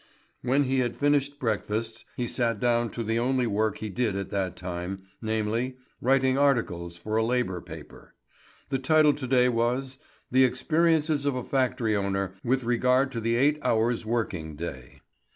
[0.41, 4.31] When he had finished breakfast, he sat down to the only work he did at
[4.31, 8.15] that time, namely, writing articles for a labour paper.
[8.69, 9.99] The title to day was
[10.31, 15.01] "The Experiences of a Factory Owner with Regard to the Eight hours' Working Day."